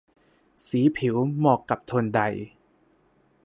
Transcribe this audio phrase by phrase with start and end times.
[0.67, 2.21] สีผิวเหมาะกับโทนใด